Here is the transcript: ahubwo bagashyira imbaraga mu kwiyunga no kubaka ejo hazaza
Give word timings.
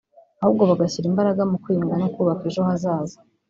ahubwo 0.41 0.63
bagashyira 0.69 1.05
imbaraga 1.11 1.41
mu 1.51 1.57
kwiyunga 1.63 1.95
no 2.01 2.07
kubaka 2.13 2.43
ejo 2.49 2.61
hazaza 2.69 3.17